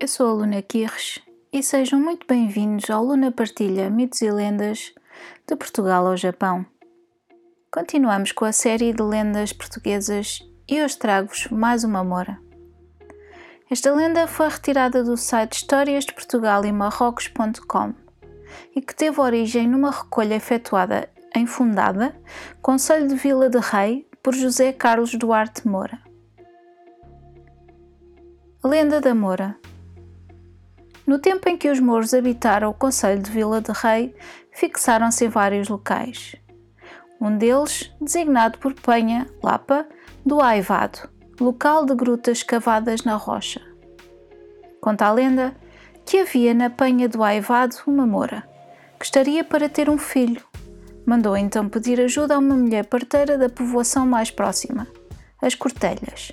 [0.00, 1.20] Eu sou a Luna Kirsch
[1.52, 4.94] e sejam muito bem-vindos ao Luna Partilha Mitos e Lendas
[5.46, 6.64] de Portugal ao Japão.
[7.70, 12.40] Continuamos com a série de lendas portuguesas e hoje trago-vos mais uma mora.
[13.70, 17.92] Esta lenda foi retirada do site Histórias de Portugal e Marrocos.com
[18.74, 22.18] e que teve origem numa recolha efetuada em Fundada,
[22.62, 26.00] Conselho de Vila de Rei, por José Carlos Duarte Moura.
[28.64, 29.58] Lenda da Moura
[31.10, 34.14] no tempo em que os mouros habitaram o Conselho de Vila de Rei,
[34.52, 36.36] fixaram-se em vários locais.
[37.20, 39.88] Um deles, designado por Penha, Lapa,
[40.24, 43.60] do Aivado, local de grutas cavadas na rocha.
[44.80, 45.52] Conta a lenda
[46.06, 48.48] que havia na Penha do Aivado uma moura,
[48.96, 50.44] que estaria para ter um filho.
[51.04, 54.86] Mandou então pedir ajuda a uma mulher parteira da povoação mais próxima,
[55.42, 56.30] as Cortelhas.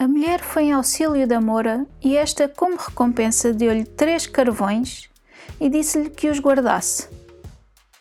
[0.00, 5.10] A mulher foi em auxílio da Moura e esta, como recompensa, deu-lhe três carvões
[5.60, 7.06] e disse-lhe que os guardasse.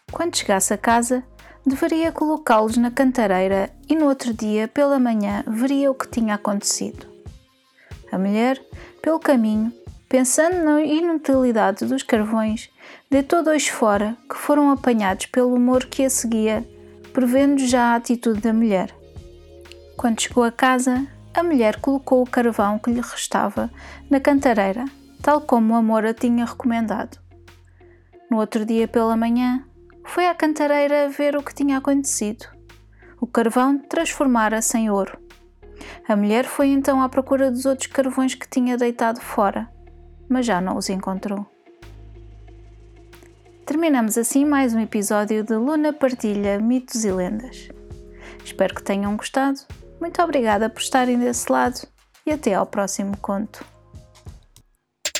[0.10, 1.22] Quando chegasse a casa,
[1.66, 7.06] deveria colocá-los na cantareira e no outro dia, pela manhã, veria o que tinha acontecido.
[8.10, 8.58] A mulher,
[9.02, 9.70] pelo caminho,
[10.08, 12.70] pensando na inutilidade dos carvões,
[13.12, 16.66] deitou dois fora que foram apanhados pelo humor que a seguia,
[17.12, 18.96] prevendo já a atitude da mulher.
[19.98, 23.70] Quando chegou a casa, a mulher colocou o carvão que lhe restava
[24.10, 24.86] na cantareira,
[25.22, 27.18] tal como a Moura tinha recomendado.
[28.30, 29.64] No outro dia pela manhã,
[30.06, 32.46] foi à cantareira ver o que tinha acontecido.
[33.22, 35.18] O carvão transformara-se em ouro.
[36.08, 39.70] A mulher foi então à procura dos outros carvões que tinha deitado fora,
[40.28, 41.46] mas já não os encontrou.
[43.66, 47.70] Terminamos assim mais um episódio de Luna Partilha Mitos e Lendas.
[48.44, 49.60] Espero que tenham gostado
[50.00, 51.82] muito obrigada por estarem desse lado
[52.26, 53.66] e até ao próximo conto.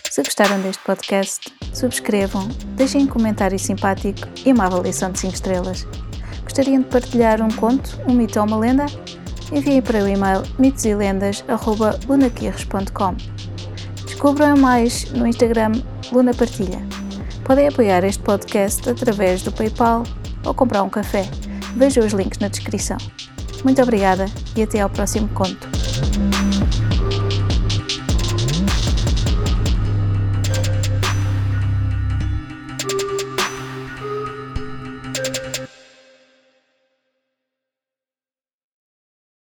[0.10, 5.88] Se gostaram deste podcast, subscrevam, deixem um comentário simpático e uma avaliação de 5 estrelas.
[6.44, 8.86] Gostariam de partilhar um conto, um mito ou uma lenda?
[9.52, 13.16] Enviem para o e-mail mitoselendas.lunaquirres.com
[14.06, 15.72] Descubram mais no Instagram
[16.12, 16.80] Luna Partilha.
[17.46, 20.04] Podem apoiar este podcast através do PayPal
[20.46, 21.26] ou comprar um café.
[21.76, 22.98] Vejam os links na descrição.
[23.64, 24.26] Muito obrigada
[24.56, 25.69] e até ao próximo conto.